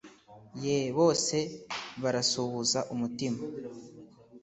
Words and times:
Ye 0.63 0.77
bose 0.97 1.37
barasuhuza 2.01 2.79
umutima 2.93 3.39